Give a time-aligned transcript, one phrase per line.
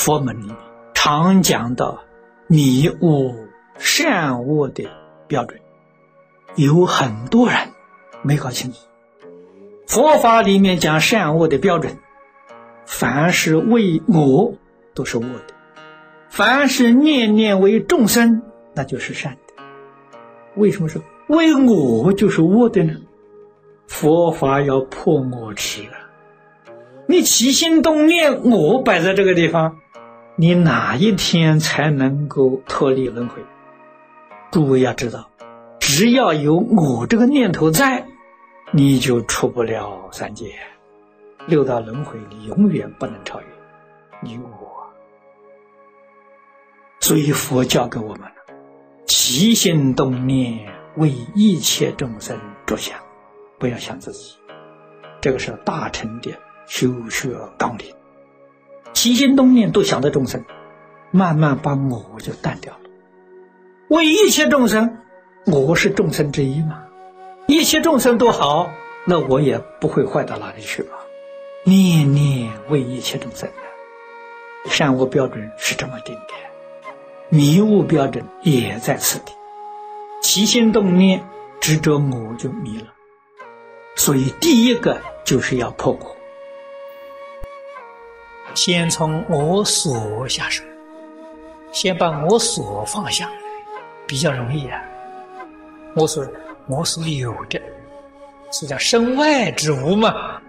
[0.00, 0.56] 佛门里面
[0.94, 2.04] 常讲到
[2.46, 3.34] 迷悟
[3.76, 4.88] 善恶的
[5.28, 5.60] 标准，
[6.56, 7.58] 有很多人
[8.22, 8.78] 没搞清楚。
[9.86, 11.98] 佛法里面讲善恶的标准，
[12.86, 14.54] 凡是为我
[14.94, 15.54] 都是恶的，
[16.30, 18.40] 凡是念念为众生，
[18.72, 19.62] 那就是善的。
[20.56, 22.94] 为什么说为我就是恶的呢？
[23.86, 26.08] 佛法要破我执啊！
[27.06, 29.76] 你起心动念，我摆在这个地方，
[30.40, 33.42] 你哪一天才能够脱离轮回？
[34.50, 35.28] 诸位要知道，
[35.78, 38.06] 只要有我这个念头在，
[38.70, 40.54] 你就出不了三界，
[41.46, 43.46] 六道轮回你永远不能超越
[44.22, 44.90] 你我。
[47.00, 48.36] 所以佛教给我们了：
[49.04, 52.98] 起心动念为一切众生着想，
[53.58, 54.36] 不要想自己。
[55.20, 56.30] 这个是大乘的
[56.66, 57.94] 修学纲领。
[59.00, 60.44] 起心动念都想着众生，
[61.10, 62.80] 慢慢把我就淡掉了。
[63.88, 64.98] 为一切众生，
[65.46, 66.82] 我是众生之一嘛，
[67.46, 68.70] 一切众生都好，
[69.06, 70.98] 那我也不会坏到哪里去吧。
[71.64, 76.34] 念念为一切众生的善恶标准是这么定的，
[77.30, 79.32] 迷雾标准也在此地。
[80.20, 81.24] 起心动念
[81.58, 82.88] 执着我就迷了，
[83.96, 86.16] 所以第一个就是要破我，
[88.54, 90.62] 先从我所下手，
[91.72, 93.28] 先把我所放下。
[94.06, 94.82] 比较容易啊！
[95.94, 96.26] 我所
[96.66, 97.62] 我所有的，
[98.50, 100.40] 是叫身外之物嘛。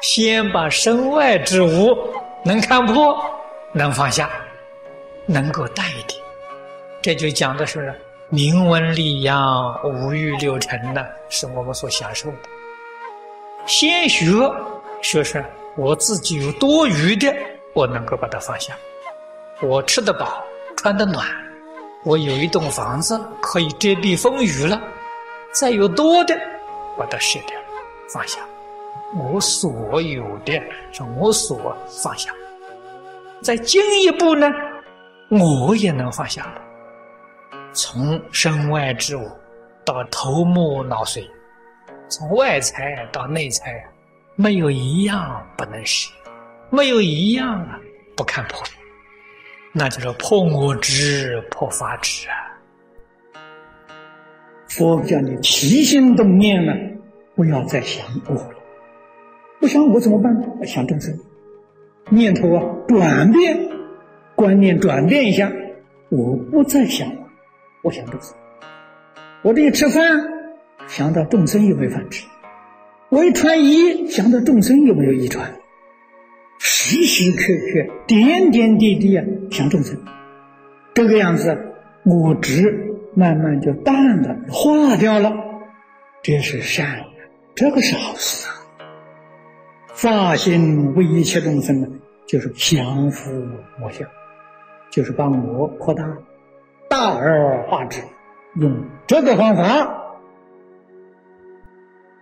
[0.00, 1.94] 先把身外之物
[2.42, 3.22] 能看破，
[3.74, 4.30] 能放下，
[5.26, 6.18] 能够淡一点，
[7.02, 7.94] 这就讲的是
[8.30, 12.36] 明文利养，五欲六尘呢，是我们所享受的。
[13.66, 14.24] 先学
[15.02, 15.44] 学是
[15.76, 17.30] 我自己有多余的，
[17.74, 18.76] 我能够把它放下。
[19.62, 20.42] 我吃得饱，
[20.76, 21.26] 穿得暖。
[22.04, 24.80] 我有一栋房子可以遮蔽风雨了，
[25.52, 26.34] 再有多的
[26.96, 27.56] 把它舍掉，
[28.12, 28.40] 放下。
[29.14, 30.52] 我所有的
[30.92, 32.32] 是我所放下。
[33.42, 34.48] 再进一步呢，
[35.28, 36.62] 我也能放下了。
[37.72, 39.30] 从身外之物
[39.84, 41.28] 到头目脑髓，
[42.08, 43.84] 从外财到内财，
[44.36, 46.10] 没有一样不能舍，
[46.70, 47.80] 没有一样啊
[48.16, 48.62] 不看破。
[49.72, 52.34] 那就是破我执、破法执啊！
[54.68, 56.72] 佛叫你起心动念呢，
[57.36, 58.54] 不要再想我了。
[59.60, 60.34] 不想我怎么办？
[60.66, 61.16] 想众生，
[62.08, 63.68] 念头啊转变，
[64.34, 65.52] 观念转变一下，
[66.08, 67.24] 我不再想我，
[67.82, 68.34] 我想众生。
[69.42, 70.02] 我这一吃饭，
[70.88, 72.26] 想到众生有没有饭吃；
[73.08, 75.59] 我一穿衣，想到众生有没有衣穿。
[76.82, 80.02] 时时刻刻、点点滴滴啊，想众生，
[80.94, 81.74] 这个样子，
[82.06, 85.30] 我执慢慢就淡了、化掉了，
[86.22, 87.04] 这是善，
[87.54, 88.54] 这个是好事啊。
[89.92, 91.86] 发心为一切众生呢，
[92.26, 93.30] 就是降伏
[93.84, 94.08] 我相，
[94.90, 96.02] 就是把我扩大，
[96.88, 98.00] 大而化之，
[98.56, 98.74] 用
[99.06, 100.16] 这个方法。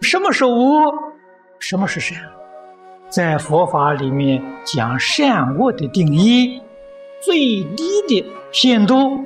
[0.00, 0.80] 什么是恶？
[1.58, 2.16] 什么是善？
[3.14, 6.60] 在佛法里面讲善恶的定义，
[7.20, 9.24] 最低的限度，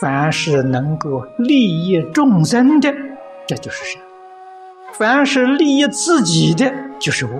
[0.00, 2.90] 凡是能够利益众生的，
[3.46, 4.00] 这就是善；
[4.94, 7.32] 凡是利益自己的，就是恶。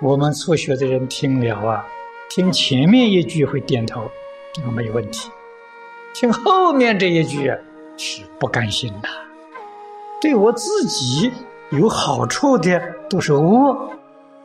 [0.00, 1.84] 我们初学的人听了啊，
[2.30, 4.08] 听前面一句会点头，
[4.54, 5.30] 这个没有问题；
[6.14, 7.52] 听后面这一句
[7.96, 9.08] 是不甘心的。
[10.20, 11.32] 对我自己
[11.70, 13.90] 有好处的都是恶。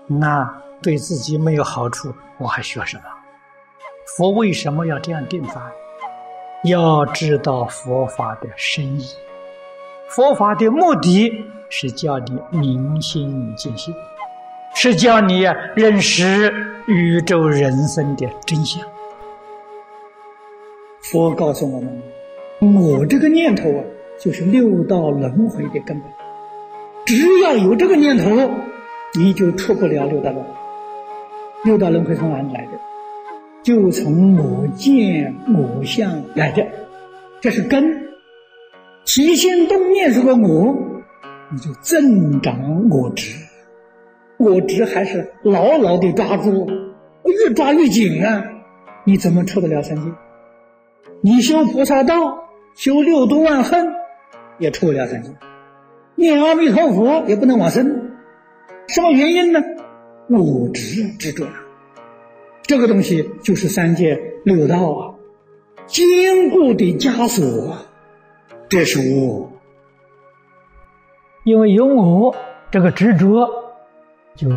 [0.08, 3.04] 那对自己没有好处，我还学什么？
[4.18, 5.72] 佛为什么要这样定法？
[6.64, 9.06] 要知道佛法的深意。
[10.10, 11.32] 佛法的目的
[11.70, 13.94] 是叫你明心见性，
[14.76, 15.42] 是叫你
[15.76, 16.54] 认识
[16.88, 18.82] 宇宙人生的真相。
[21.02, 22.04] 佛告诉我们：
[22.76, 23.84] 我这个念头啊，
[24.20, 26.12] 就是六道轮回的根本。
[27.06, 28.30] 只要有这个念头。
[29.18, 30.50] 你就出不了六道轮回。
[31.64, 32.72] 六道轮回从哪里来的？
[33.64, 36.64] 就从我见我相来的，
[37.42, 38.06] 这是根。
[39.06, 40.76] 起心动念是个我，
[41.52, 43.36] 你就增长我执，
[44.38, 46.68] 我执还是牢牢的抓住，
[47.24, 48.44] 越抓越紧啊！
[49.04, 50.04] 你怎么出得了三界？
[51.22, 52.16] 你修菩萨道，
[52.76, 53.88] 修六度万恨，
[54.60, 55.30] 也出不了三界。
[56.16, 58.05] 念阿弥陀佛，也不能往生。
[58.88, 59.60] 什么原因呢？
[60.30, 61.48] 我执执着，
[62.64, 65.16] 这个东西就是三界六道啊，
[65.88, 67.76] 坚固的枷锁，
[68.70, 69.52] 这是我。
[71.44, 72.36] 因为有我
[72.72, 73.48] 这个执着，
[74.36, 74.50] 就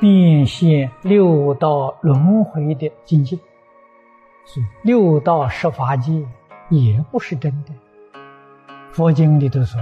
[0.00, 3.36] 变现六道轮回的境界。
[4.44, 6.12] 所以六道十法界
[6.70, 7.72] 也不是真的。
[8.90, 9.80] 佛经里头说：“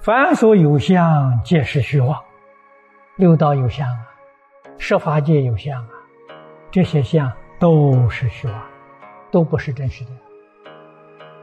[0.00, 2.20] 凡所有相，皆是虚妄。”
[3.18, 3.98] 六道有相啊，
[4.78, 5.88] 十法界有相啊，
[6.70, 8.62] 这些相都是虚妄，
[9.32, 10.10] 都不是真实的。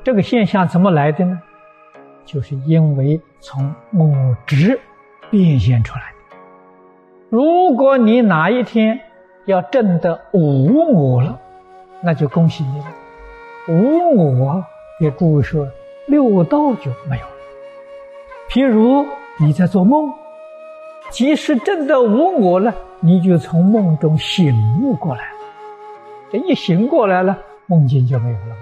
[0.01, 1.37] 这个现象怎么来的呢？
[2.23, 4.79] 就是因为从我执
[5.29, 6.37] 变现出来的。
[7.29, 8.97] 如果你哪一天
[9.43, 11.37] 要证得无我了，
[12.01, 12.85] 那就恭喜你了。
[13.67, 14.63] 无我，
[15.01, 15.67] 也诸位说
[16.07, 17.33] 六道就没有了。
[18.49, 19.05] 譬如
[19.37, 20.09] 你在做梦，
[21.09, 25.37] 即使证得无我了，你就从梦中醒悟过来了。
[26.31, 27.37] 这一醒过来了，
[27.67, 28.61] 梦境就没有了吧？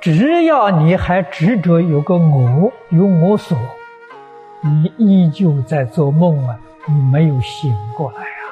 [0.00, 3.56] 只要你还执着有个我，有我所，
[4.60, 6.58] 你依旧在做梦啊！
[6.86, 8.42] 你没有醒过来啊！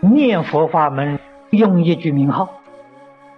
[0.00, 1.18] 念佛法门
[1.50, 2.48] 用一句名号，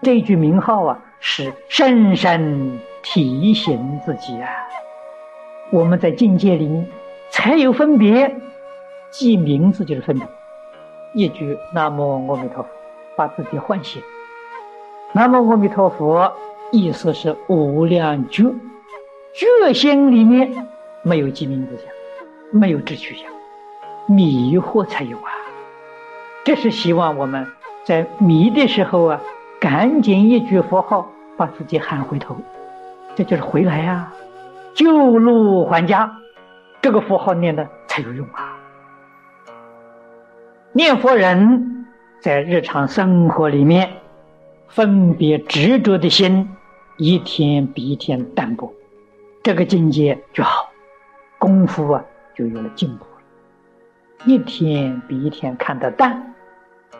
[0.00, 4.48] 这句名号啊，是深深提醒自己啊。
[5.72, 6.86] 我们在境界里面
[7.30, 8.36] 才有分别，
[9.10, 10.28] 记名字就是分别。
[11.14, 12.69] 一句南无阿弥陀佛，
[13.16, 14.02] 把自己唤醒。
[15.14, 16.30] 南无阿弥陀佛，
[16.72, 18.54] 意思是无量觉，
[19.32, 20.69] 觉心里面
[21.00, 21.86] 没有记名字相，
[22.60, 23.25] 没有知趣相，
[24.06, 25.32] 迷惑才有啊。
[26.44, 27.46] 这是希望我们
[27.82, 29.22] 在迷的时候啊，
[29.58, 31.08] 赶紧一句佛号
[31.38, 32.36] 把自己喊回头，
[33.14, 34.12] 这就是回来呀，
[34.74, 36.16] 救路还家，
[36.80, 38.58] 这个符号念的才有用啊。
[40.72, 41.86] 念佛人
[42.20, 43.90] 在日常生活里面。
[44.69, 46.48] 分别执着的心，
[46.96, 48.72] 一天比一天淡薄，
[49.42, 50.70] 这个境界就好，
[51.38, 52.02] 功夫啊
[52.34, 53.20] 就有了进步了。
[54.25, 56.34] 一天比一天看得淡，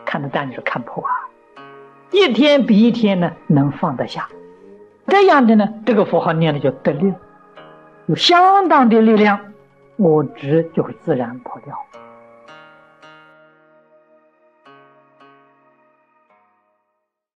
[0.05, 1.11] 看得淡就是看破啊。
[2.11, 4.29] 一天比一天呢能放得下，
[5.07, 7.11] 这样的呢，这个符号念的就得力，
[8.07, 9.39] 有相当的力量，
[9.95, 11.73] 我执就会自然破掉。